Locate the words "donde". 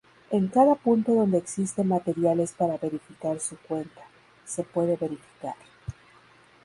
1.13-1.37